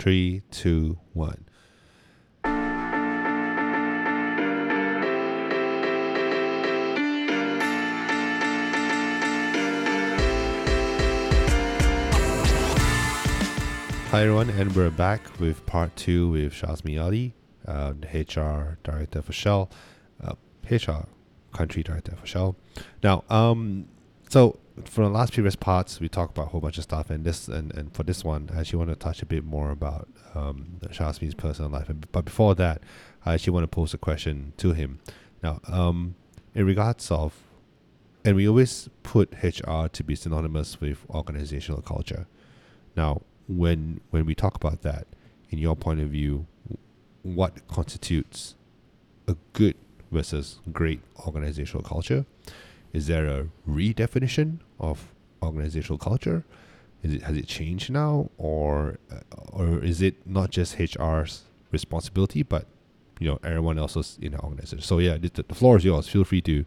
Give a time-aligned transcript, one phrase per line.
[0.00, 1.44] Three, two, one.
[14.06, 17.34] Hi everyone, and we're back with part two with Shazmi Ali,
[17.68, 19.68] uh, HR director for Shell,
[20.24, 20.32] uh,
[20.70, 21.08] HR
[21.52, 22.56] country director for Shell.
[23.02, 23.86] Now, um,
[24.30, 27.24] so for the last previous parts, we talked about a whole bunch of stuff, and
[27.24, 30.08] this and, and for this one, I actually want to touch a bit more about
[30.34, 30.80] um,
[31.36, 31.90] personal life.
[32.12, 32.80] But before that,
[33.26, 35.00] I actually want to pose a question to him.
[35.42, 36.14] Now, um,
[36.54, 37.34] in regards of,
[38.24, 42.26] and we always put HR to be synonymous with organizational culture.
[42.96, 45.08] Now, when when we talk about that,
[45.50, 46.46] in your point of view,
[47.22, 48.54] what constitutes
[49.26, 49.74] a good
[50.12, 52.26] versus great organizational culture?
[52.92, 55.12] Is there a redefinition of
[55.42, 56.44] organizational culture?
[57.02, 59.20] Is it has it changed now, or uh,
[59.52, 62.66] or is it not just HR's responsibility, but
[63.18, 64.82] you know everyone else's in the organization?
[64.82, 66.08] So yeah, the, the floor is yours.
[66.08, 66.64] Feel free to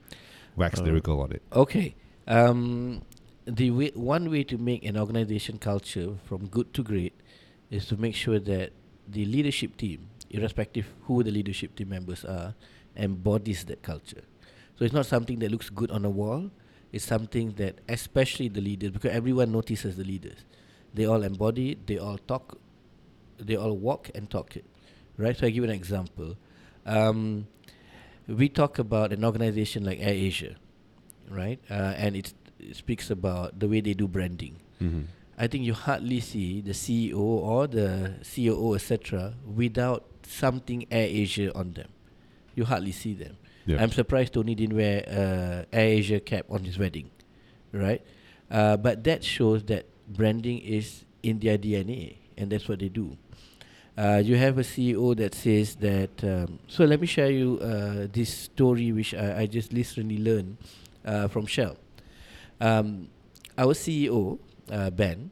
[0.56, 1.42] wax Uh, lyrical on it.
[1.54, 1.96] Okay.
[2.28, 3.04] Um,
[3.46, 7.14] the way, one way to make an organization culture from good to great
[7.70, 8.72] is to make sure that
[9.08, 12.56] the leadership team, irrespective who the leadership team members are,
[12.96, 14.24] embodies that culture.
[14.78, 16.52] So it's not something that looks good on a wall.
[16.92, 20.46] It's something that, especially the leaders, because everyone notices the leaders.
[20.94, 21.88] They all embody it.
[21.88, 22.58] They all talk.
[23.40, 24.66] They all walk and talk it,
[25.18, 25.36] right?
[25.36, 26.38] So I give you an example.
[26.86, 27.48] Um,
[28.28, 30.56] we talk about an organization like Air Asia,
[31.30, 31.60] right?
[31.70, 32.34] Uh, and it
[32.74, 34.58] speaks about the way they do branding.
[34.82, 35.02] Mm-hmm.
[35.38, 41.52] I think you hardly see the CEO or the COO, etc., without something Air Asia
[41.58, 41.90] on them.
[42.56, 43.38] You hardly see them.
[43.68, 47.10] I'm surprised Tony didn't wear uh, Air Asia cap on his wedding,
[47.72, 48.02] right?
[48.52, 53.18] Uh, but that shows that branding is in their DNA, and that's what they do.
[53.98, 56.24] Uh, you have a CEO that says that.
[56.24, 60.58] Um, so let me share you uh, this story, which I, I just recently learned
[61.06, 61.78] uh, from Shell.
[62.60, 63.10] Um,
[63.58, 64.40] our CEO
[64.72, 65.30] uh, Ben,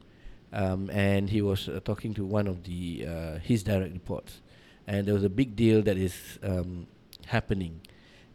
[0.54, 4.42] um, and he was uh, talking to one of the uh, his direct reports,
[4.86, 6.86] and there was a big deal that is um,
[7.26, 7.82] happening,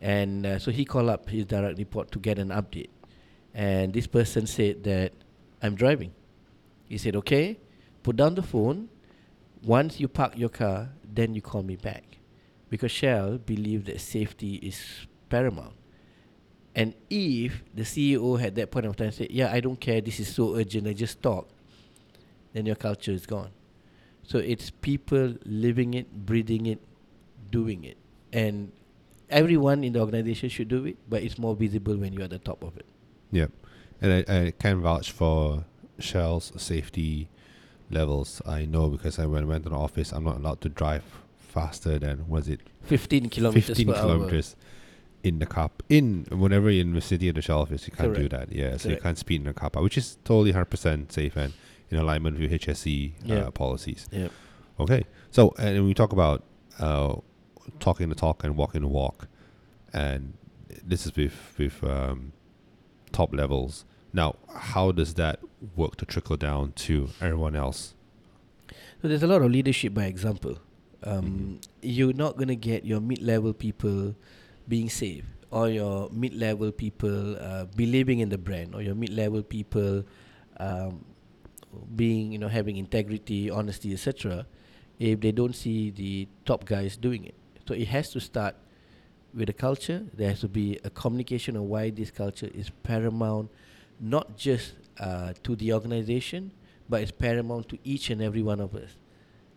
[0.01, 2.91] and uh, so he called up his direct report to get an update,
[3.55, 5.13] and this person said that
[5.63, 6.13] I'm driving.
[6.89, 7.59] He said, "Okay,
[8.03, 8.89] put down the phone.
[9.63, 12.19] Once you park your car, then you call me back,
[12.69, 15.75] because Shell believe that safety is paramount."
[16.75, 20.01] And if the CEO had that point of time said, "Yeah, I don't care.
[20.01, 20.87] This is so urgent.
[20.87, 21.49] I just talk,"
[22.53, 23.51] then your culture is gone.
[24.23, 26.81] So it's people living it, breathing it,
[27.51, 27.97] doing it,
[28.33, 28.73] and
[29.31, 30.97] everyone in the organization should do it.
[31.09, 32.87] But it's more visible when you're at the top of it.
[33.33, 33.51] Yep.
[34.01, 35.65] And I, I can vouch for
[35.99, 37.29] Shell's safety
[37.91, 38.43] levels.
[38.47, 41.05] I know because I when I went to the office, I'm not allowed to drive
[41.39, 44.57] faster than was it Fifteen kilometers 15 per kilometers
[45.23, 45.71] in the car.
[45.89, 48.53] In whenever you're in the city of the Shell office, you can't do that.
[48.53, 51.53] Yeah, so you can't speed in the car park, which is totally 100% safe and
[51.91, 54.09] in alignment with HSE uh, policies.
[54.13, 54.21] hour.
[54.23, 54.29] Yeah.
[54.81, 55.05] Okay.
[55.31, 56.45] So, and we talk about
[56.79, 57.17] uh,
[57.81, 59.29] talking the talk and walking the walk,
[59.93, 60.35] and
[60.85, 62.33] this is with with um,
[63.13, 63.85] top levels.
[64.13, 65.41] Now, how does that
[65.75, 67.95] work to trickle down to everyone else?
[69.03, 70.59] So there's a lot of leadership by example.
[71.05, 74.17] Um, You're not going to get your mid-level people
[74.69, 80.05] being safe, or your mid-level people uh, believing in the brand, or your mid-level people
[80.59, 81.05] um,
[81.95, 84.47] being, you know, having integrity, honesty, etc.
[84.99, 87.35] If they don't see the top guys doing it,
[87.67, 88.55] so it has to start
[89.35, 90.03] with a culture.
[90.15, 93.51] There has to be a communication of why this culture is paramount,
[94.01, 96.51] not just uh, to the organization,
[96.89, 98.91] but it's paramount to each and every one of us,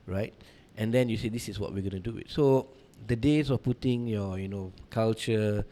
[0.07, 0.33] right?
[0.77, 2.27] And then you say, this is what we're going to do it.
[2.29, 2.67] So
[3.07, 5.65] the days of putting your, you know, culture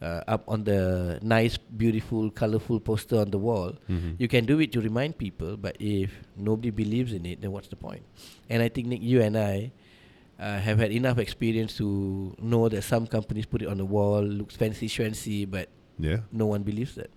[0.00, 4.10] uh, up on the nice, beautiful, colorful poster on the wall, Mm-hmm.
[4.18, 7.68] you can do it to remind people, but if nobody believes in it, then what's
[7.68, 8.02] the point?
[8.48, 9.72] And I think Nic, you and I
[10.38, 14.22] uh, have had enough experience to know that some companies put it on the wall,
[14.22, 15.68] looks fancy schmancy, but
[15.98, 17.10] yeah, no one believes that.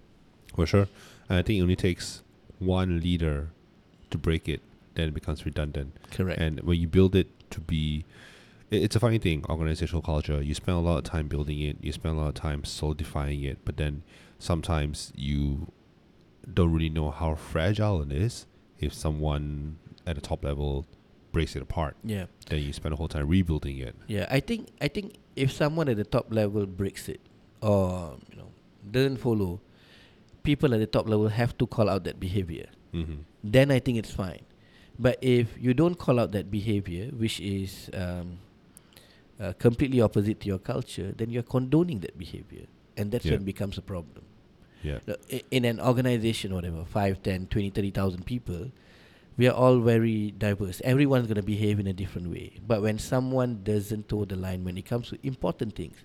[0.56, 0.88] for sure.
[1.30, 2.24] And I think it only takes
[2.60, 3.50] one leader
[4.10, 4.62] to break it,
[4.96, 5.96] then it becomes redundant.
[6.12, 6.40] Correct.
[6.42, 8.06] And when you build it to be,
[8.72, 10.42] it- it's a funny thing, organizational culture.
[10.42, 13.44] You spend a lot of time building it, you spend a lot of time solidifying
[13.44, 14.04] it, but then
[14.40, 15.72] sometimes you
[16.52, 18.48] don't really know how fragile it is
[18.80, 19.78] if someone
[20.08, 20.86] at the top level
[21.32, 21.96] breaks it apart.
[22.04, 22.26] yeah.
[22.48, 23.96] Then you spend the whole time rebuilding it.
[24.08, 27.22] Yeah, I think I think if someone at the top level breaks it
[27.62, 28.50] or you know
[28.90, 29.62] doesn't follow,
[30.44, 32.68] people at the top level have to call out that behavior.
[32.94, 33.22] Mm-hmm.
[33.44, 34.42] Then I think it's fine.
[35.00, 38.40] But if you don't call out that behavior, which is um,
[39.40, 42.66] uh, completely opposite to your culture, then you're condoning that behavior.
[42.98, 43.32] And that's Yeah.
[43.34, 44.26] when it becomes a problem.
[44.84, 45.00] Yeah.
[45.50, 48.72] In an organization, whatever, 5, 10, 20, 30,000 people,
[49.38, 50.82] we are all very diverse.
[50.84, 52.54] Everyone's going to behave in a different way.
[52.66, 55.98] But when someone doesn't toe the line when it comes to important things,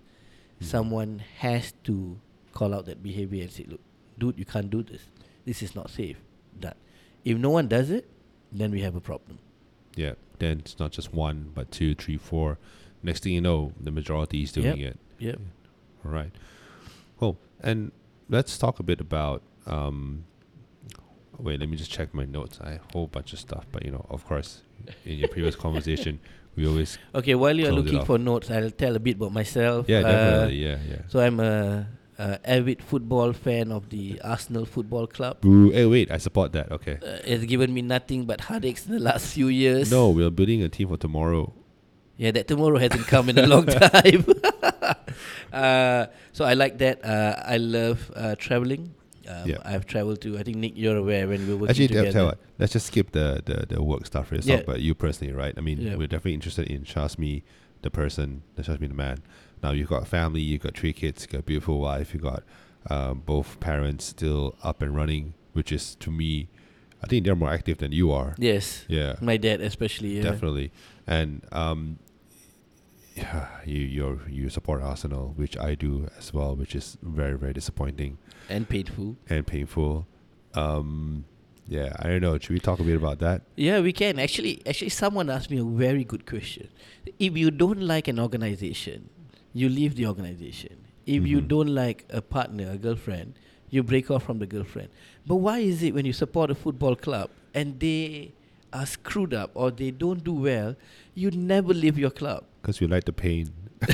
[0.60, 0.64] Mhm.
[0.64, 2.18] someone has to
[2.52, 3.80] call out that behavior and say, look,
[4.18, 5.02] dude, you can't do this.
[5.44, 6.16] This is not safe.
[6.60, 6.76] That
[7.24, 8.08] if no one does it,
[8.52, 9.38] then we have a problem.
[9.96, 10.14] Yeah.
[10.38, 12.58] Then it's not just one, but two, three, four.
[13.02, 14.98] Next thing you know, the majority is doing it.
[15.18, 15.40] Yep.
[16.04, 16.32] All right.
[17.18, 17.36] Cool.
[17.60, 17.92] And
[18.28, 19.42] let's talk a bit about.
[19.66, 20.24] Um,
[21.38, 22.58] wait, let me just check my notes.
[22.62, 24.62] I have a whole bunch of stuff, but you know, of course,
[25.04, 26.20] in your previous conversation,
[26.56, 26.98] we always.
[27.14, 29.86] Okay, while you are looking for notes, I'll tell a bit about myself.
[29.88, 30.56] Yeah, Uh, definitely.
[30.64, 31.02] Yeah, yeah.
[31.08, 31.86] So I'm a,
[32.18, 35.40] a avid football fan of the Arsenal Football Club.
[35.42, 35.70] Boo.
[35.70, 36.10] Hey, wait.
[36.10, 36.72] I support that.
[36.72, 36.98] Okay.
[37.02, 39.90] Uh, it's given me nothing but heartaches in the last few years.
[39.90, 41.52] No, we're building a team for tomorrow.
[42.16, 44.24] Yeah, that tomorrow hasn't come in a long time.
[45.52, 47.04] uh, so I like that.
[47.04, 48.94] Uh, I love uh, traveling.
[49.28, 49.58] Um, Yeah.
[49.64, 50.38] I've traveled to.
[50.38, 52.12] I think Nic, you're aware when we were working Actually, together.
[52.12, 54.66] tell what, let's just skip the, the, the work stuff for yourself, Yeah.
[54.66, 55.54] but you personally, right?
[55.56, 55.96] I mean, Yeah.
[55.96, 57.42] we're definitely interested in Shazmi,
[57.82, 59.18] the person, the Shazmi, the man.
[59.62, 62.22] Now, you've got a family, you've got three kids, you've got a beautiful wife, you've
[62.22, 62.42] got
[62.90, 66.48] um, both parents still up and running, which is, to me,
[67.02, 68.34] I think they're more active than you are.
[68.38, 70.16] Yes, Yeah, my dad especially.
[70.16, 70.22] Yeah.
[70.24, 70.72] definitely.
[71.06, 71.98] And um,
[73.16, 77.52] yeah, you you you support Arsenal, which I do as well, which is very very
[77.52, 78.18] disappointing
[78.48, 79.16] and painful.
[79.28, 80.06] and painful.
[80.54, 81.24] Um,
[81.68, 82.38] yeah, I don't know.
[82.38, 83.42] Should we talk a bit about that?
[83.56, 84.62] Yeah, we can actually.
[84.66, 86.68] Actually, someone asked me a very good question.
[87.18, 89.08] If you don't like an organization,
[89.52, 90.76] you leave the organization.
[91.06, 91.48] If you Mhm.
[91.48, 93.34] don't like a partner, a girlfriend,
[93.70, 94.88] you break off from the girlfriend.
[95.26, 98.32] But why is it when you support a football club and they
[98.72, 100.74] are screwed up or they don't do well,
[101.14, 102.44] you never leave your club?
[102.66, 103.52] Because we like the pain.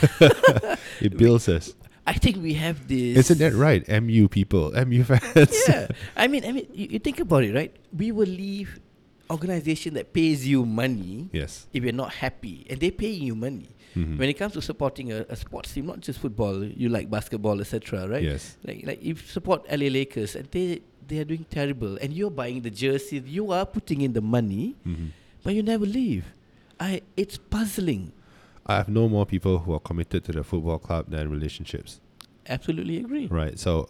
[1.04, 1.74] it builds us.
[2.06, 3.18] I think we have this.
[3.28, 3.84] Isn't that right?
[4.02, 5.52] MU people, MU fans.
[5.68, 7.76] yeah, I mean, I mean, you, you think about it, right?
[7.92, 8.80] We will leave
[9.30, 11.66] organization that pays you money yes.
[11.74, 13.68] if you're not happy, and they're paying you money.
[13.94, 14.16] Mhm.
[14.16, 17.60] When it comes to supporting a, a sports team, not just football, you like basketball,
[17.60, 18.22] etc., right?
[18.22, 18.56] Yes.
[18.64, 22.30] Like, like if you support LA Lakers and they they are doing terrible, and you're
[22.32, 25.12] buying the jerseys, you are putting in the money, Mhm.
[25.44, 26.24] but you never leave.
[26.80, 28.12] I it's puzzling.
[28.66, 32.00] I have no more people who are committed to the football club than relationships.
[32.48, 33.26] Absolutely agree.
[33.26, 33.58] Right.
[33.58, 33.88] So,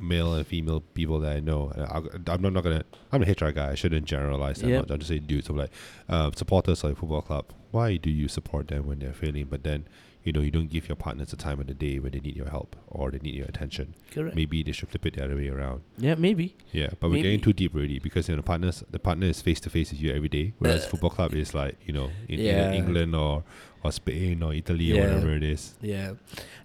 [0.00, 1.98] male and female people that I know, I,
[2.32, 2.84] I'm not, not gonna.
[3.12, 3.70] I'm a HR guy.
[3.70, 4.80] I shouldn't generalize that Yep.
[4.82, 4.90] much.
[4.90, 5.48] I'm just saying dudes.
[5.48, 5.70] I'm like
[6.08, 7.46] uh, supporters of a football club.
[7.70, 9.86] Why do you support them when they're failing, but then
[10.26, 12.36] you know you don't give your partners the time of the day when they need
[12.36, 13.94] your help or they need your attention?
[14.10, 14.34] Correct.
[14.36, 15.82] Maybe they should flip it the other way around.
[15.98, 16.56] Yeah, maybe.
[16.72, 19.60] Yeah, but we're getting too deep already because you know partners the partner is face
[19.60, 22.40] to face with you every day, whereas Uh, football club is like you know in
[22.40, 22.72] Yeah.
[22.72, 23.44] England or
[23.84, 25.74] or Spain or Italy or whatever it is.
[25.80, 26.14] Yeah,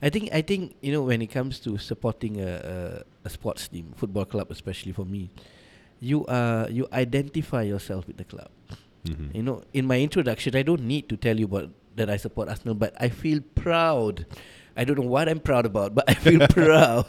[0.01, 3.67] I think I think you know when it comes to supporting a, a, a sports
[3.67, 5.29] team, football club especially for me,
[5.99, 8.49] you are you identify yourself with the club.
[9.05, 9.35] Mm-hmm.
[9.37, 12.49] You know, in my introduction, I don't need to tell you about that I support
[12.49, 14.25] Arsenal, but I feel proud.
[14.75, 17.05] I don't know what I'm proud about, but I feel proud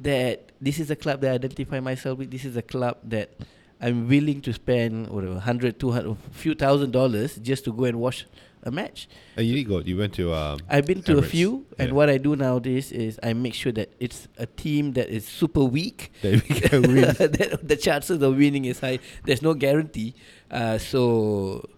[0.00, 2.30] that this is a club that I identify myself with.
[2.30, 3.32] This is a club that
[3.80, 8.00] I'm willing to spend whatever hundred, two hundred, few thousand dollars just to go and
[8.00, 8.26] watch
[8.62, 9.08] a match.
[9.36, 9.80] And you did go.
[9.80, 11.94] You went to um, I've been to a Emirates, few, and yeah.
[11.94, 15.64] what I do nowadays is I make sure that it's a team that is super
[15.64, 16.12] weak.
[16.22, 17.02] that we can win.
[17.02, 19.00] that the chances of winning is high.
[19.24, 20.14] There's no guarantee.
[20.50, 21.68] Uh, so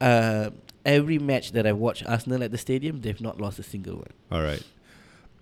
[0.00, 0.50] uh,
[0.84, 4.12] every match that I watch Arsenal at the stadium, they've not lost a single one.
[4.30, 4.62] All right.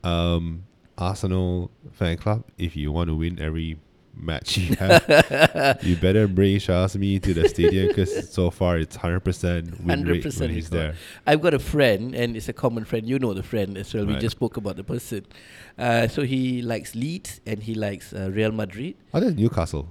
[0.05, 0.65] Um,
[0.99, 2.45] Arsenal fan club.
[2.59, 3.79] If you want to win every
[4.15, 9.21] match you have, you better bring Shazmi to the stadium because so far it's hundred
[9.21, 10.95] percent win rate 100% when he's there.
[11.27, 13.07] I've got a friend, and it's a common friend.
[13.07, 14.05] You know the friend as well.
[14.07, 15.27] We just spoke about the person.
[15.79, 18.97] Uh, so he likes Leeds and he likes uh, Real Madrid.
[19.15, 19.89] Oh, that's Newcastle.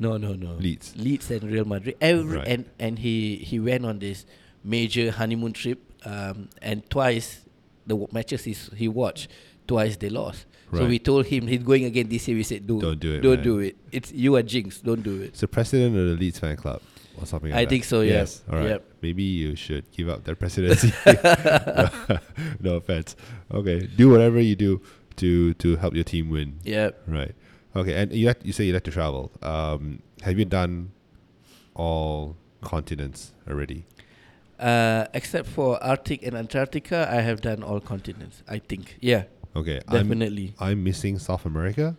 [0.00, 0.52] No, no, no.
[0.54, 0.94] Leeds.
[0.96, 1.94] Leeds and Real Madrid.
[2.00, 2.48] Every Right.
[2.48, 4.24] and and he he went on this
[4.64, 7.40] major honeymoon trip, um, and twice
[7.86, 9.28] the w- matches he he watched,
[9.66, 10.46] twice they lost.
[10.72, 12.36] So we told him he's going again this year.
[12.36, 13.76] We said, "Do Don't do it, Don't man." do it.
[13.90, 14.80] It's you are jinx.
[14.80, 16.80] Don't do it." The president of the Leeds fan club
[17.18, 17.50] or something.
[17.50, 17.70] Like I that.
[17.70, 18.12] think so, yeah.
[18.22, 18.42] Yes.
[18.48, 18.68] All right.
[18.68, 18.84] Yep.
[19.02, 20.92] Maybe you should give up that presidency.
[22.60, 23.16] no offense.
[23.50, 23.88] Okay.
[23.96, 24.80] Do whatever you do
[25.16, 26.60] to to help your team win.
[26.62, 26.90] Yeah.
[27.08, 27.34] Right.
[27.74, 27.94] Okay.
[27.94, 29.32] And you had, you say you like to travel.
[29.42, 30.92] Um, have you done
[31.74, 33.86] all continents already?
[34.60, 38.42] Uh, except for Arctic and Antarctica, I have done all continents.
[38.46, 38.98] I think.
[39.00, 39.24] Yeah,
[39.56, 39.80] Okay.
[39.88, 40.54] I'm definitely.
[40.60, 41.96] I'm missing South America,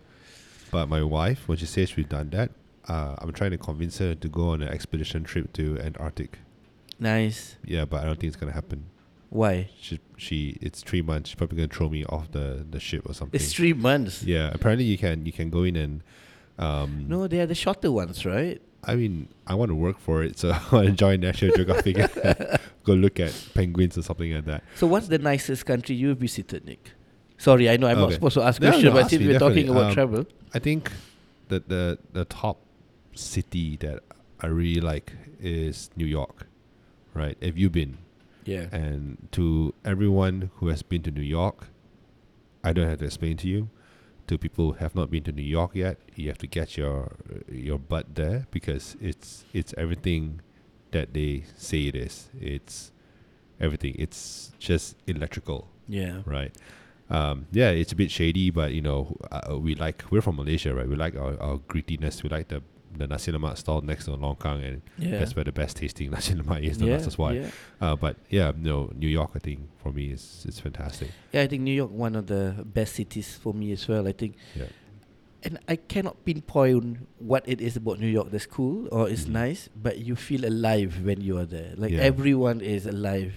[0.71, 2.51] but my wife, when she says we've done that,
[2.87, 6.39] uh, I'm trying to convince her to go on an expedition trip to Antarctic.
[6.99, 7.57] Nice.
[7.65, 8.85] Yeah, but I don't think it's gonna happen.
[9.29, 9.69] Why?
[9.79, 11.29] She she it's three months.
[11.29, 13.39] She's probably gonna throw me off the the ship or something.
[13.39, 14.21] It's three months.
[14.23, 16.03] yeah, apparently you can you can go in and
[16.59, 18.61] um No, they are the shorter ones, right?
[18.83, 21.97] I mean I want to work for it, so I want to join National Geographic
[21.97, 24.63] and go look at penguins or something like that.
[24.75, 26.93] So, what's the nicest country you've visited, Nic?
[27.37, 29.27] Sorry, I know I'm not supposed to ask No, questions, no, but ask since me,
[29.29, 30.91] we're talking about Um, travel, I think
[31.49, 32.57] that the the top
[33.13, 34.01] city that
[34.39, 36.47] I really like is New York.
[37.13, 37.37] Right?
[37.43, 37.97] Have you been?
[38.45, 41.67] yeah, And to everyone who has been to New York,
[42.63, 43.69] I don't have to explain to you.
[44.31, 47.11] To people who have not been to New York yet, you have to get your
[47.51, 50.39] your butt there because it's it's everything
[50.91, 52.29] that they say it is.
[52.39, 52.93] It's
[53.59, 53.93] everything.
[53.99, 56.55] It's just electrical, yeah, right?
[57.09, 60.73] Um, yeah, it's a bit shady, but you know, uh, we like we're from Malaysia,
[60.73, 60.87] right?
[60.87, 62.23] We like our, our grittiness.
[62.23, 62.63] We like the
[62.97, 65.19] the nasi lemak stall next to the longkang, and yeah.
[65.19, 66.77] that's where the best tasting nasi lemak is.
[66.81, 67.33] yeah, That's why.
[67.33, 67.49] Yeah.
[67.79, 71.09] Uh, but yeah, no, New York, I think for me is is fantastic.
[71.31, 74.07] yeah, I think New York one of the best cities for me as well.
[74.07, 74.65] I think, Yeah.
[75.43, 79.31] and I cannot pinpoint what it is about New York that's cool or is Mhm.
[79.31, 81.73] nice, but you feel alive when you are there.
[81.77, 83.33] Like everyone is alive.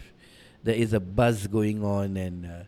[0.64, 2.64] There is a buzz going on, and uh,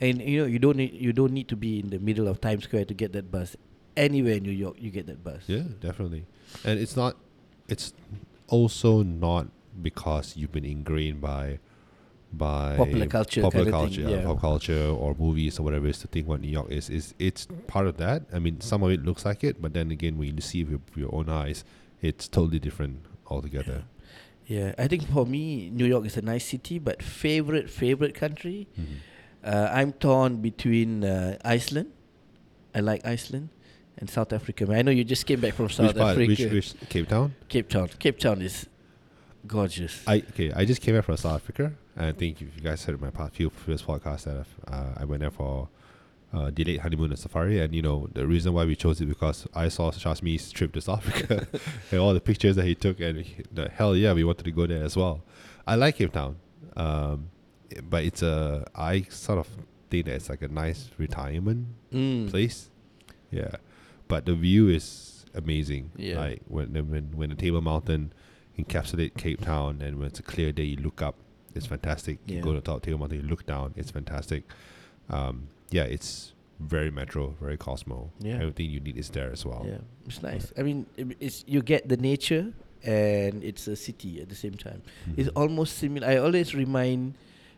[0.00, 2.40] and you know you don't need you don't need to be in the middle of
[2.40, 3.56] Times Square to get that buzz.
[4.06, 5.42] Anywhere in New York, you get that buzz.
[5.46, 6.24] Yeah, definitely.
[6.64, 7.16] And it's not.
[7.68, 7.92] It's
[8.46, 9.48] also not
[9.82, 11.58] because you've been ingrained by
[12.32, 14.26] by Popular culture popular culture, thing, yeah, yeah.
[14.26, 16.90] pop culture or movies or whatever it is to think what New York is.
[16.90, 18.22] Is it's part of that.
[18.32, 20.68] I mean, some of it looks like it, but then again, when you see it
[20.70, 21.64] with your own eyes,
[22.02, 23.84] it's totally different altogether.
[24.46, 28.66] Yeah, I think for me, New York is a nice city, but favorite favorite country,
[28.78, 28.84] Mhm.
[29.44, 31.90] uh, I'm torn between uh, Iceland.
[32.74, 33.48] I like Iceland
[33.98, 34.66] and South Africa.
[34.66, 34.78] Man.
[34.78, 36.12] I know you just came back from South Which part?
[36.18, 36.28] Africa.
[36.44, 37.34] Which, which Cape Town?
[37.48, 37.88] Cape Town.
[37.98, 38.66] Cape Town is
[39.46, 40.02] gorgeous.
[40.06, 40.52] I okay.
[40.52, 41.72] I just came back from South Africa.
[41.96, 45.04] And I think if you guys heard my past few previous podcasts that uh, I
[45.04, 45.68] went there for
[46.32, 49.46] uh, delayed honeymoon and safari, and you know the reason why we chose it because
[49.54, 51.46] I saw Shazmi's trip to South Africa
[51.90, 54.52] and all the pictures that he took, and he, the hell yeah, we wanted to
[54.52, 55.22] go there as well.
[55.66, 56.36] I like Cape Town,
[56.76, 57.30] um,
[57.88, 59.48] but it's a I sort of
[59.90, 62.28] think that it's like a nice retirement Mm.
[62.30, 62.68] place.
[63.30, 63.52] Yeah,
[64.08, 65.90] but the view is amazing.
[65.96, 66.18] Yeah.
[66.18, 68.12] like when the- when when the Table Mountain
[68.58, 71.14] encapsulate Cape Town, and when it's a clear day, you look up,
[71.54, 72.18] it's fantastic.
[72.26, 74.44] You go to the top of Table Mountain, you look down, it's fantastic.
[75.10, 78.10] Um, yeah, it's very metro, very Cosmo.
[78.18, 78.34] Yeah.
[78.42, 79.64] everything you need is there as well.
[79.68, 80.52] Yeah, it's nice.
[80.58, 80.86] I mean,
[81.20, 84.82] it's you get the nature and it's a city at the same time.
[85.16, 85.36] It's Mhm.
[85.36, 86.06] almost similar.
[86.08, 87.14] I always remind,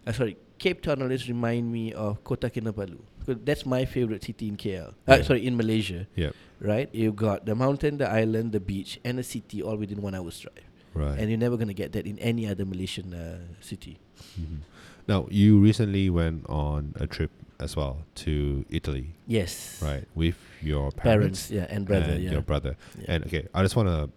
[0.07, 2.99] uh, sorry, Cape Town always remind me of Kota Kinabalu.
[3.21, 4.89] Because that's my favorite city in KL.
[5.07, 5.23] Uh, Yeah.
[5.23, 6.07] sorry, in Malaysia.
[6.17, 6.35] Yep.
[6.61, 6.89] Right?
[6.93, 10.39] You've got the mountain, the island, the beach, and the city all within one hour's
[10.41, 10.65] drive.
[10.93, 11.19] right.
[11.19, 13.99] And you're never gonna get that in any other Malaysian uh, city.
[14.41, 14.59] Mhm.
[15.07, 19.79] Now, you recently went on a trip as well to Italy, Yes.
[19.83, 22.33] right, with your Parents, parents, yeah, and brother, and yeah.
[22.33, 22.77] your brother.
[22.99, 23.05] yeah.
[23.13, 24.11] And okay, I just want to.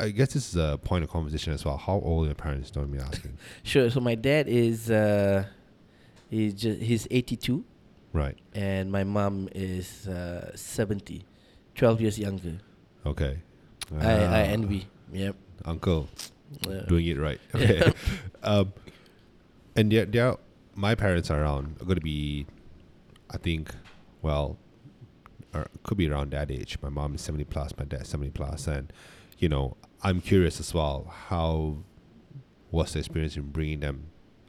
[0.00, 1.76] I guess this is a point of conversation as well.
[1.76, 2.70] How old are your parents?
[2.70, 3.36] Don't be asking.
[3.64, 3.90] Sure.
[3.90, 5.44] So my dad is uh,
[6.30, 7.64] he's just he's 82.
[8.12, 8.36] Right.
[8.54, 11.24] and my mom is uh, 70
[11.74, 12.58] 12 years younger
[13.06, 13.38] Okay.
[14.00, 16.08] I, I Ah, envy yep Uncle
[16.66, 17.40] Uh, doing it right.
[17.54, 17.92] Okay.
[18.42, 18.72] um,
[19.76, 20.36] and they're, they're,
[20.74, 21.76] my parents are around.
[21.80, 22.46] Are going to be,
[23.30, 23.70] I think,
[24.22, 24.56] well,
[25.54, 26.78] or could be around that age.
[26.82, 27.76] My mom is seventy plus.
[27.78, 28.92] My dad seventy plus, and
[29.38, 31.12] you know, I'm curious as well.
[31.28, 31.78] How
[32.70, 34.08] was the experience in bringing them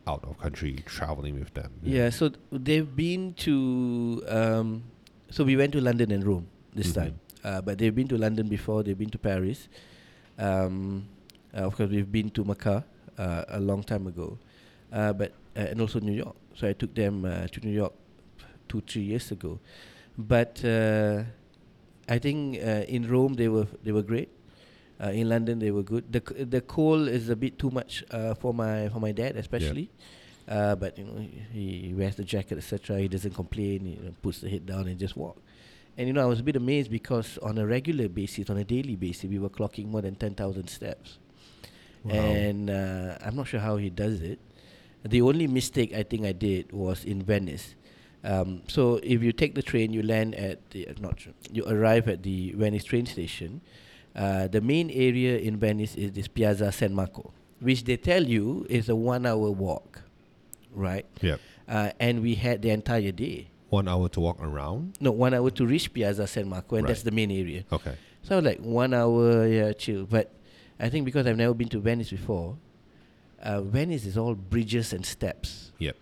[0.10, 1.72] out of country, traveling with them?
[1.84, 4.84] yeah so th- they've been to um,
[5.36, 6.96] so we went to london and rome this Mhm.
[7.00, 7.16] time.
[7.44, 9.60] Uh, but they've been to london before they've been to paris.
[10.38, 11.08] Um,
[11.56, 12.84] uh, of course we've been to Macau
[13.18, 14.38] uh, a long time ago.
[14.92, 16.36] Uh, but uh, and also new york.
[16.56, 17.94] So i took them uh, to new york
[18.68, 19.60] two three years ago.
[20.18, 21.24] But uh,
[22.10, 24.30] i think uh, in rome they were they were great
[25.02, 26.12] Uh, in London, they were good.
[26.12, 29.38] The c- the cold is a bit too much uh, for my for my dad,
[29.38, 29.90] especially.
[30.48, 31.20] Uh, but you know,
[31.54, 33.00] he, he wears the jacket, etc.
[33.00, 33.86] He doesn't complain.
[33.86, 35.38] He you know, puts the head down and just walk.
[35.98, 38.64] And you know, I was a bit amazed because on a regular basis, on a
[38.64, 41.18] daily basis, we were clocking more than ten thousand steps.
[42.04, 42.14] Wow.
[42.16, 44.40] And uh, I'm not sure how he does it.
[45.04, 47.76] The only mistake I think I did was in Venice.
[48.24, 52.24] Um, so if you take the train, you land at the not you arrive at
[52.24, 53.62] the Venice train station.
[54.16, 58.66] Uh, the main area in Venice is this Piazza San Marco, which they tell you
[58.70, 60.02] is a one-hour walk,
[60.74, 61.06] right?
[61.22, 61.40] Yep.
[61.68, 63.48] Uh, and we had the entire day.
[63.70, 64.98] One hour to walk around.
[65.00, 67.64] No, one hour to reach Piazza San Marco, and that's the main area.
[67.72, 67.96] Okay.
[68.24, 70.06] So I was like one hour, yeah, chill.
[70.06, 70.32] But
[70.80, 72.58] I think because I've never been to Venice before,
[73.42, 75.72] uh, Venice is all bridges and steps.
[75.78, 75.96] Yep.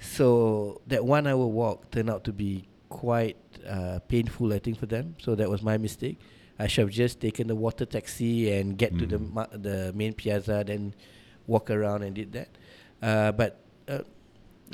[0.00, 3.36] So that one hour walk turned out to be quite
[3.66, 5.16] uh, painful, I think, for them.
[5.18, 6.20] So that was my mistake.
[6.58, 9.32] I should have just taken the water taxi and get to the Mm.
[9.32, 10.94] ma- the main piazza, then
[11.46, 12.48] walk around and did that.
[13.00, 14.02] Uh, but uh,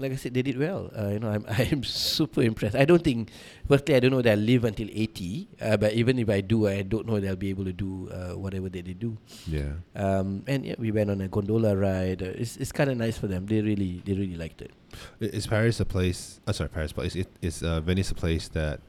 [0.00, 0.90] like I said, they did well.
[0.96, 2.74] Uh, you know, I'm I'm super impressed.
[2.74, 3.30] I don't think,
[3.68, 5.46] firstly, I don't know that I'll live until 80.
[5.60, 8.08] Uh, but even if I do, I don't know that I'll be able to do
[8.10, 9.16] uh, whatever they do.
[9.46, 9.74] Yeah.
[9.94, 12.22] Um, and yeah, we went on a gondola ride.
[12.24, 13.44] Uh, it's it's kind of nice for them.
[13.46, 14.72] They really they really liked it.
[15.20, 16.40] I- Is Paris a place?
[16.48, 18.80] Uh, sorry, Paris, but is it is uh, Venice a place that?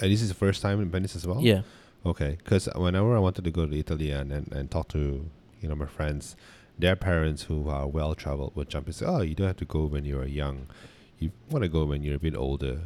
[0.00, 1.40] And this is the first time in Venice as well.
[1.40, 1.62] Yeah.
[2.08, 5.28] Okay, because whenever I wanted to go to Italy and, and, and talk to
[5.60, 6.36] you know my friends,
[6.78, 9.64] their parents who are well traveled would jump and say, "Oh, you don't have to
[9.66, 10.66] go when you're young.
[11.18, 12.76] You want to go when you're a bit older."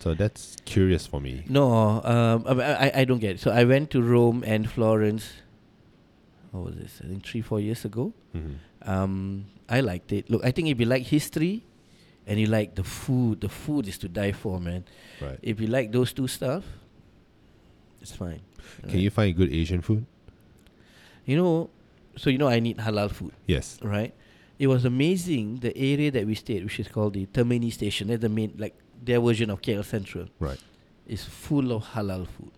[0.00, 1.44] So that's curious for me.
[1.48, 3.40] No, um, I, I don't get it.
[3.40, 5.24] So I went to Rome and Florence.
[6.52, 7.00] What was this?
[7.04, 8.12] I think three four years ago.
[8.32, 10.30] hmm Um, I liked it.
[10.30, 11.62] Look, I think if you like history,
[12.26, 14.84] and you like the food, the food is to die for, man.
[15.20, 15.38] Right.
[15.42, 16.64] If you like those two stuff,
[18.00, 18.40] it's fine.
[18.88, 20.06] Can you find good Asian food?
[21.24, 21.70] You know,
[22.16, 23.78] so you know I need halal food, Yes.
[23.82, 24.14] right?
[24.58, 28.08] It was amazing the area that we stayed, which is called the Termini Station.
[28.08, 30.28] That's the main, like their version of KL Central.
[30.38, 30.58] Right.
[31.06, 32.52] is full of halal food.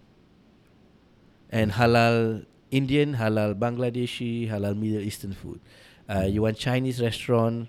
[1.50, 5.60] And halal Indian, halal Bangladeshi, halal Middle Eastern food.
[6.08, 7.68] Uh, you want Chinese restaurant?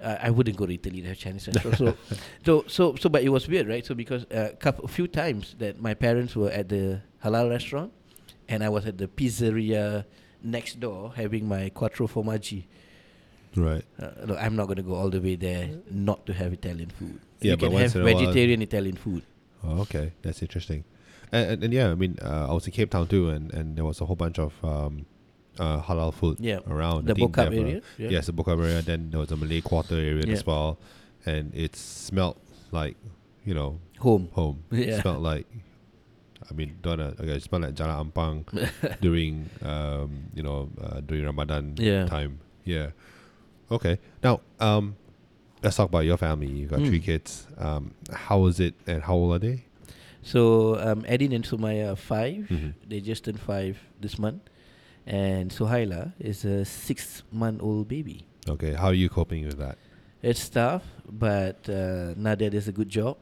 [0.00, 1.78] Uh, I wouldn't go to Italy to have Chinese restaurant.
[1.78, 1.96] so,
[2.44, 3.84] so, so, so, but it was weird, right?
[3.84, 7.50] So because a uh, couple, a few times that my parents were at the halal
[7.50, 7.92] restaurant,
[8.48, 10.04] and I was at the pizzeria
[10.42, 12.64] next door having my quattro formaggi.
[13.56, 13.84] Right.
[14.00, 16.90] Uh, look, I'm not going to go all the way there not to have Italian
[16.90, 17.20] food.
[17.40, 19.22] Yeah, you but can have while- vegetarian Italian food.
[19.62, 20.84] Oh, okay, that's interesting.
[21.32, 23.76] And, and, and yeah, I mean, uh, I was in Cape Town too, and, and
[23.76, 25.06] there was a whole bunch of um,
[25.58, 26.60] uh, halal food Yeah.
[26.66, 27.06] around.
[27.06, 27.80] The Bo-Kaap a- area.
[27.98, 28.08] Yeah.
[28.10, 28.82] Yes, the Bo-Kaap area.
[28.82, 30.32] Then there was a Malay Quarter area Yeah.
[30.32, 30.78] as well,
[31.26, 32.36] and it smelled
[32.72, 32.96] like
[33.44, 34.28] you know Home.
[34.32, 34.64] home.
[34.70, 34.98] Yeah.
[34.98, 35.46] It smelled like.
[36.50, 37.14] I mean, don't know.
[37.18, 38.44] Okay, it smelled like Jalan Ampang
[39.00, 42.04] during um, you know uh, during Ramadan Yeah.
[42.06, 42.40] time.
[42.64, 42.90] Yeah.
[43.70, 43.98] Okay.
[44.22, 44.96] Now, um,
[45.62, 46.48] let's talk about your family.
[46.50, 47.04] You got three Mm.
[47.04, 47.46] kids.
[47.56, 49.64] Um, how was it, and how old are they?
[50.22, 52.74] So um, Edin and Sumaya are 5 Mhm.
[52.88, 54.42] They just turned five this month,
[55.06, 58.24] and Suhaila is a six-month-old baby.
[58.48, 59.78] Okay, how are you coping with that?
[60.22, 63.16] It's tough, but uh, Nadia does a good job,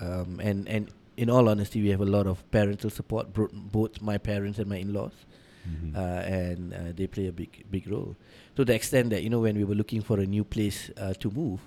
[0.00, 4.00] um, and and in all honesty, we have a lot of parental support, bro- both
[4.02, 5.12] my parents and my in-laws,
[5.68, 5.94] Mhm.
[5.94, 6.00] uh,
[6.40, 8.16] and uh, they play a big big role.
[8.56, 11.12] To the extent that you know when we were looking for a new place uh,
[11.22, 11.60] to move,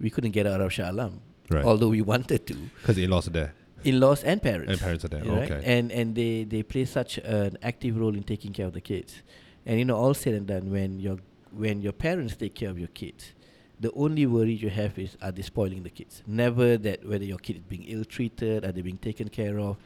[0.00, 1.20] we couldn't get out of Shah Alam,
[1.50, 2.54] right, although we wanted to.
[2.80, 3.52] because the in-laws are there
[3.84, 4.70] In-laws and parents.
[4.72, 5.24] and parents are there.
[5.24, 5.50] right?
[5.50, 8.80] Okay, And and they they play such an active role in taking care of the
[8.80, 9.22] kids.
[9.66, 11.16] And you know, all said and done, when your
[11.56, 13.32] when your parents take care of your kids,
[13.80, 16.22] the only worry you have is are they spoiling the kids?
[16.26, 19.76] Never that whether your kid is being ill-treated, are they being taken care of?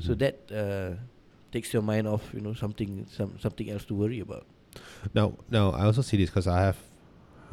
[0.00, 0.18] So Mhm.
[0.18, 0.96] that uh,
[1.52, 4.44] takes your mind off, you know, something some something else to worry about.
[5.14, 6.76] now now I also see this because I have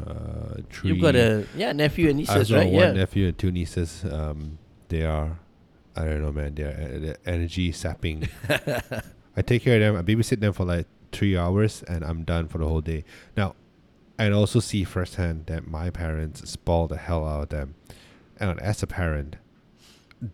[0.06, 0.90] uh, three.
[0.90, 2.68] You've got a yeah nephew and nieces, right?
[2.68, 2.92] one Yeah.
[2.94, 4.04] nephew and two nieces.
[4.06, 4.58] Um,
[4.90, 5.38] they are,
[5.96, 6.56] I don't know, man.
[6.56, 8.28] They're, uh, energy sapping.
[9.38, 9.96] I take care of them.
[9.96, 13.04] I babysit them for like three hours, and I'm done for the whole day.
[13.38, 13.56] Now,
[14.18, 17.76] I also see firsthand that my parents spoil the hell out of them.
[18.40, 19.38] And as a parent,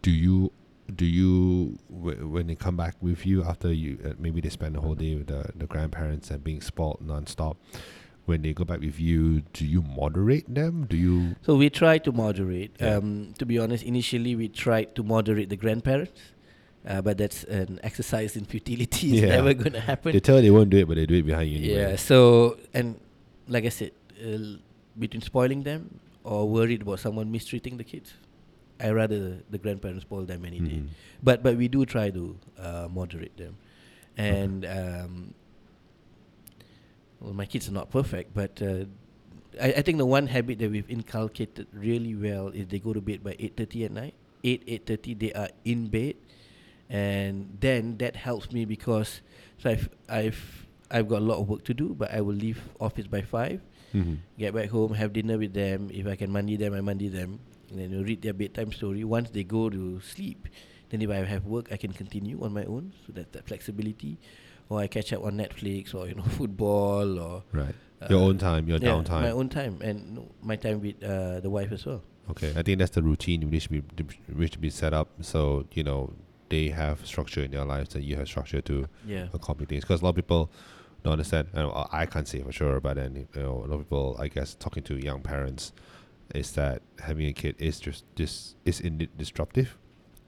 [0.02, 0.52] do you
[0.94, 4.76] do you wh- when they come back with you after you uh, maybe they spend
[4.76, 7.58] the whole day with the, the grandparents and being spoiled nonstop?
[8.30, 10.86] When they go back with you, do you moderate them?
[10.88, 12.72] Do you So we try to moderate.
[12.80, 12.98] Yeah.
[12.98, 16.22] Um, to be honest, initially we tried to moderate the grandparents,
[16.86, 19.08] uh, but that's an exercise in futility.
[19.18, 19.30] It's Yeah.
[19.42, 20.14] never going to happen.
[20.14, 21.82] They tell they won't do it, but they do it behind you anyway.
[21.82, 21.96] Yeah.
[21.96, 23.00] So and
[23.48, 24.62] like I said, uh,
[24.98, 28.14] between spoiling them or worried about someone mistreating the kids,
[28.80, 30.78] I rather the grandparents spoil them any day.
[30.86, 30.88] Mhm.
[31.24, 33.58] But but we do try to uh, moderate them,
[34.18, 35.34] and um,
[37.20, 38.86] well, my kids are not perfect, but uh,
[39.62, 43.02] I, I think the one habit that we've inculcated really well is they go to
[43.02, 44.14] bed by eight thirty at night.
[44.44, 46.16] Eight eight thirty, they are in bed,
[46.90, 49.22] and then that helps me because
[49.58, 52.62] so I've I've I've got a lot of work to do, but I will leave
[52.80, 53.62] office by five
[53.94, 54.18] Mhm.
[54.38, 55.90] get back home, have dinner with them.
[55.92, 57.40] If I can mandi them, I mandi them.
[57.72, 59.04] And then read their bedtime story.
[59.04, 60.48] Once they go to sleep,
[60.90, 62.94] then if I have work, I can continue on my own.
[63.06, 64.18] So that that flexibility,
[64.70, 67.76] or I catch up on Netflix or you know football or Right.
[68.10, 69.22] Your uh, own time, your yeah, downtime.
[69.22, 72.02] my own time, and my time with uh, the wife as well.
[72.30, 73.84] Okay, I think that's the routine which should be
[74.34, 75.10] which should be set up.
[75.22, 76.14] So you know,
[76.48, 79.28] they have structure in their lives and you have structure to Yeah.
[79.34, 79.84] accomplish things.
[79.84, 80.50] Because a lot of people
[81.04, 81.50] don't understand.
[81.54, 84.16] And well, I can't say for sure, but then you know, a lot of people,
[84.18, 85.74] I guess, talking to young parents,
[86.34, 89.78] is that having a kid is just this is indeed disruptive.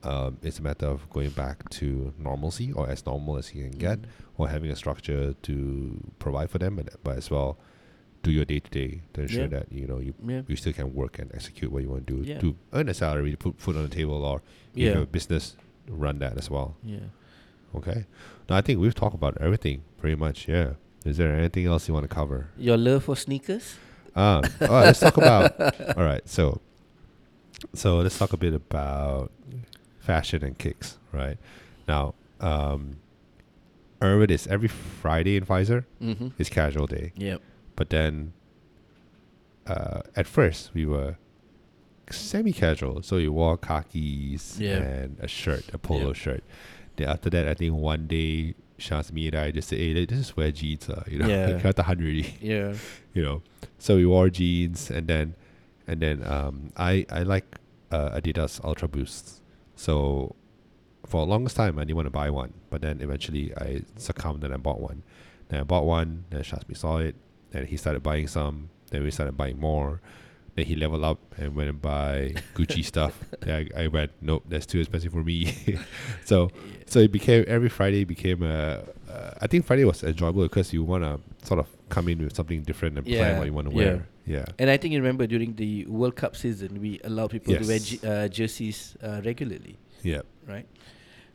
[0.03, 3.77] Um, it's a matter of going back to normalcy or as normal as you can
[3.77, 4.05] get, Mm.
[4.37, 7.57] or having a structure to provide for them, but, but as well
[8.23, 9.47] do your day to day to ensure Yeah.
[9.47, 10.41] that you know you Yeah.
[10.47, 12.39] you still can work and execute what you want to do Yeah.
[12.39, 14.41] to earn a salary, to put food on the table, or
[14.73, 14.93] if you Yeah.
[14.93, 15.55] have a business,
[15.87, 16.75] run that as well.
[16.83, 17.07] Yeah.
[17.75, 18.05] Okay.
[18.49, 20.47] Now I think we've talked about everything pretty much.
[20.47, 20.73] Yeah.
[21.05, 22.49] Is there anything else you want to cover?
[22.57, 23.75] Your love for sneakers?
[24.15, 25.59] Um, all right, let's talk about.
[25.97, 26.59] All right, so,
[27.73, 29.31] so let's talk a bit about
[30.01, 30.97] fashion and kicks.
[31.13, 31.37] Right
[31.87, 32.97] now, um,
[34.01, 36.29] this every Friday in Pfizer Mm-hmm.
[36.37, 37.41] is casual day, Yep.
[37.75, 38.33] but then,
[39.67, 41.17] uh, at first we were
[42.09, 44.77] semi-casual, so you wore khakis Yeah.
[44.77, 46.13] and a shirt, a polo Yeah.
[46.13, 46.43] shirt.
[46.97, 48.55] Then after that, I think one day.
[48.81, 51.59] Shazmi and I just said, "Hey, let's just wear jeans, uh, you know, Yeah.
[51.61, 52.73] cut the hundred Yeah.
[53.13, 53.43] you know.
[53.77, 55.35] So we wore jeans, and then,
[55.85, 57.45] and then um, I I like
[57.91, 59.40] uh, Adidas Ultra Boosts.
[59.81, 60.35] So
[61.07, 64.43] for a longest time, I didn't want to buy one, but then eventually I succumbed
[64.43, 65.01] and I bought one.
[65.49, 66.25] Then I bought one.
[66.29, 67.15] Then Shazmi saw it,
[67.51, 68.69] and he started buying some.
[68.91, 69.99] Then we started buying more.
[70.53, 73.17] Then he leveled up and went and buy Gucci stuff.
[73.39, 75.79] Then I, I went, nope, that's too expensive for me.
[76.25, 76.51] so
[76.85, 78.83] so it became every Friday became a.
[79.09, 82.35] Uh, I think Friday was enjoyable because you want to sort of come in with
[82.35, 83.83] something different and plan what you want to yeah.
[83.83, 84.07] wear.
[84.25, 84.45] Yeah.
[84.59, 87.77] And I think you remember during the World Cup season, we allowed people to wear
[87.77, 87.85] Yes.
[87.89, 90.21] je- uh, jerseys uh, regularly, Yeah.
[90.47, 90.67] right?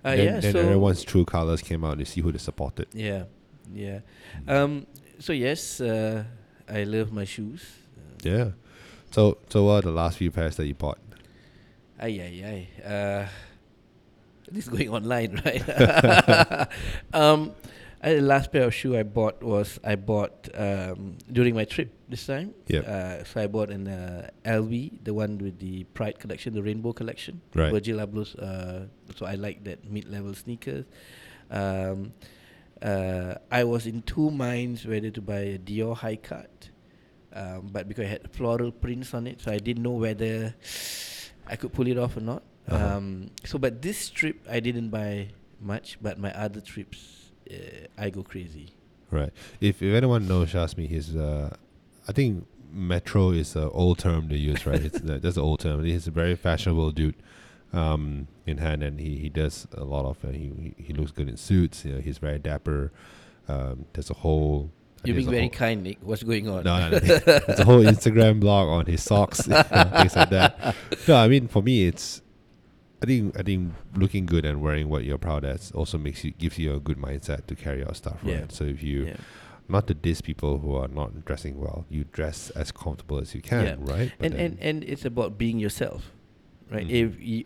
[0.04, 0.40] Uh, then, yeah.
[0.40, 2.86] then so everyone's true colors came out to see who they supported.
[2.94, 3.24] yeah,
[3.74, 4.00] yeah.
[4.46, 4.86] Um.
[5.18, 6.22] So yes, uh,
[6.68, 7.62] I love my shoes.
[7.96, 8.50] Uh, Yeah.
[9.10, 10.98] So so what are the last few pairs that you bought?
[11.98, 12.68] Ay, ay, ay.
[12.84, 13.26] Uh,
[14.52, 15.64] this is going online, right?
[17.14, 17.50] um,
[18.06, 21.92] I, the last pair of shoe I bought was I bought um, during my trip
[22.08, 22.54] this time.
[22.68, 22.86] Yep.
[22.86, 26.92] Uh, so I bought an uh, LV, the one with the Pride collection, the Rainbow
[26.92, 27.40] collection.
[27.52, 27.72] Right.
[27.72, 28.36] Virgil Abloh's.
[28.36, 30.84] Uh, so I like that mid-level sneakers.
[31.50, 32.12] Um,
[32.80, 36.70] uh, I was in two minds whether to buy a Dior high cut,
[37.32, 40.54] um, but because it had floral prints on it, so I didn't know whether
[41.48, 42.44] I could pull it off or not.
[42.68, 42.98] Uh-huh.
[42.98, 47.15] Um, so, but this trip I didn't buy much, but my other trips uh,
[47.98, 48.72] I go crazy.
[49.10, 49.32] Right.
[49.60, 51.56] If if anyone knows Shazmi, he's uh,
[52.08, 54.82] I think metro is an old term to use, right?
[54.82, 55.84] it's uh, that's an old term.
[55.84, 57.14] He's a very fashionable dude,
[57.72, 60.24] um, in hand, and he, he does a lot of.
[60.24, 61.84] Uh, he he looks good in suits.
[61.84, 62.92] You know, he's very dapper.
[63.48, 64.70] Um, there's a whole.
[65.04, 65.98] You're being very kind, Nic.
[66.02, 66.64] What's going on?
[66.64, 66.98] No, no, no.
[66.98, 70.74] There's a whole Instagram blog on his socks, you know, things like that.
[71.06, 72.22] No, I mean for me, it's.
[73.02, 76.30] I think I think looking good and wearing what you're proud of also makes you
[76.32, 78.32] gives you a good mindset to carry out stuff, right?
[78.40, 78.44] Yeah.
[78.48, 79.16] So if you Yeah.
[79.68, 83.42] not to diss people who are not dressing well, you dress as comfortable as you
[83.42, 83.76] can, Yeah.
[83.94, 84.12] right?
[84.18, 86.10] But and, and and it's about being yourself,
[86.70, 86.86] right?
[86.86, 86.90] Mm.
[86.90, 87.44] If you,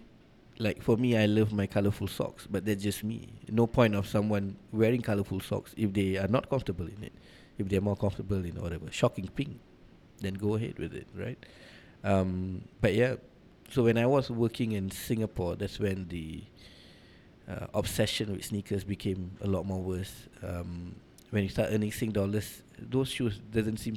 [0.58, 3.28] like for me, I love my colorful socks, but that's just me.
[3.50, 7.12] No point of someone wearing colorful socks if they are not comfortable in it.
[7.58, 9.58] If they're more comfortable in whatever shocking pink,
[10.20, 11.38] then go ahead with it, right?
[12.04, 13.16] Um, but yeah,
[13.70, 16.42] so when I was working in Singapore, that's when the
[17.48, 20.12] uh, obsession with sneakers became a lot more worse.
[20.42, 20.94] Um,
[21.30, 23.96] when you start earning Sing dollars, those shoes doesn't seem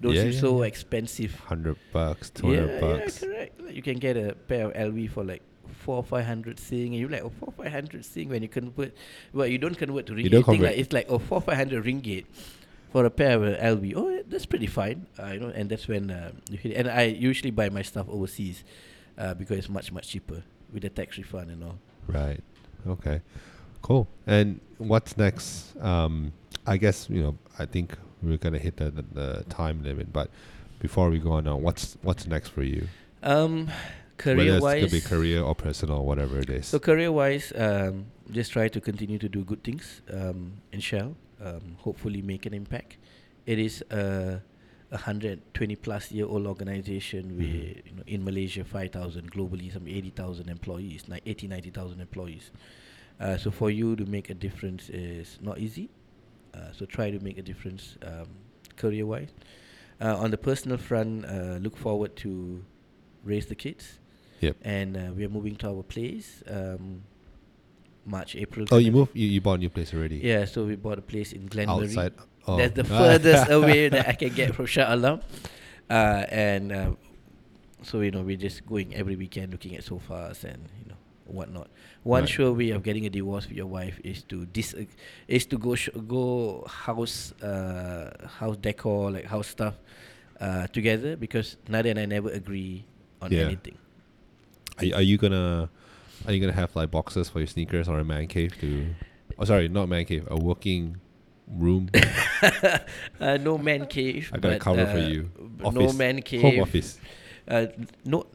[0.00, 0.68] don't Yeah, seem yeah, so yeah.
[0.68, 1.34] expensive.
[1.40, 3.22] hundred bucks, two hundred yeah, bucks.
[3.22, 3.60] Yeah, correct.
[3.60, 5.42] Like you can get a pair of LV for like
[5.84, 8.48] four or five hundred sing, and you're like, oh, four five hundred sing when you
[8.48, 8.94] convert.
[9.32, 10.24] Well, you don't convert to ringgit.
[10.24, 10.70] You don't convert.
[10.70, 12.24] like it's like oh four five hundred ringgit
[12.90, 13.92] for a pair of LV.
[13.96, 15.06] Oh, that's pretty fine.
[15.18, 16.76] Uh, you know, and that's when uh, you hit.
[16.76, 18.64] And I usually buy my stuff overseas
[19.18, 21.78] uh, because it's much much cheaper with the tax refund and all.
[22.06, 22.40] Right.
[22.86, 23.20] Okay.
[23.82, 24.08] Cool.
[24.26, 25.76] And what's next?
[25.80, 26.32] Um,
[26.66, 27.38] I guess you know.
[27.58, 30.30] I think we're gonna hit the, the, the time limit, but
[30.78, 32.88] before we go on, uh, what's what's next for you?
[33.22, 33.70] Um,
[34.16, 36.66] career wise, could be career or personal, whatever it is.
[36.66, 40.02] So career wise, um, just try to continue to do good things.
[40.12, 42.96] Um, and Shell um, hopefully make an impact.
[43.46, 44.38] It is uh
[44.92, 47.38] 120 plus year old organization mm-hmm.
[47.38, 52.50] with you know, in Malaysia 5,000 globally some 80,000 employees 80 90,000 employees.
[53.18, 55.88] Uh, so for you to make a difference is not easy.
[56.54, 58.28] Uh, so try to make a difference um,
[58.76, 59.30] career wise
[60.00, 62.62] uh, on the personal front uh, look forward to
[63.24, 63.98] raise the kids.
[64.40, 64.56] Yep.
[64.62, 67.02] And uh, we are moving to our place um,
[68.04, 70.16] March April oh you moved you, you bought a new place already?
[70.16, 72.12] Yeah so we bought a place in Glenmarie outside?
[72.46, 72.56] Oh.
[72.56, 75.20] That's the furthest away that I can get from Shah Alam.
[75.88, 76.90] Uh, and uh,
[77.82, 81.68] so, you know, we're just going every weekend looking at sofas and, you know, whatnot.
[82.02, 82.28] One Right.
[82.28, 84.74] sure way of getting a divorce with your wife is to dis
[85.28, 89.74] is to go sh- go house uh house decor like house stuff
[90.40, 92.84] uh together because Nadia and I never agree
[93.22, 93.42] on Yeah.
[93.46, 93.78] anything.
[94.82, 95.70] Are, are you gonna
[96.26, 98.86] are you gonna have like boxes for your sneakers or a man cave to?
[99.38, 100.26] Oh, sorry, not man cave.
[100.28, 100.96] A working
[101.46, 101.90] room.
[103.20, 104.30] uh, no man cave.
[104.32, 105.22] I got a cover for uh, you.
[105.22, 105.94] b- No Office.
[105.98, 106.42] man cave.
[106.42, 106.98] Home office.
[107.48, 107.66] Uh,
[108.04, 108.26] no,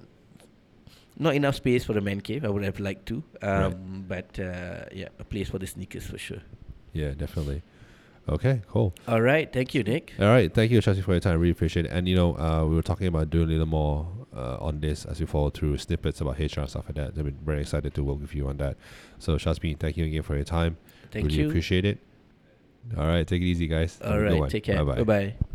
[1.17, 2.45] not enough space for the man cave.
[2.45, 3.23] I would have liked to.
[3.41, 6.41] Um, but uh, yeah, a place for the sneakers for sure.
[6.93, 7.63] Yeah, definitely.
[8.29, 8.93] Okay, cool.
[9.07, 10.13] All right, thank you, Nic.
[10.19, 11.31] All right, thank you, Chelsea, for your time.
[11.33, 11.91] I really appreciate it.
[11.91, 15.05] And you know, uh, we were talking about doing a little more uh, on this
[15.05, 17.07] as we follow through snippets about HR and stuff like that.
[17.17, 18.75] I've been very excited to work with you on that.
[19.17, 20.75] So, Shazmi, thank you again for your time.
[21.11, 21.47] Thank really you.
[21.47, 21.99] appreciate it.
[22.95, 23.99] All right, take it easy, guys.
[24.03, 24.83] All right, take care.
[24.85, 25.03] Bye-bye.
[25.03, 25.46] Bye bye.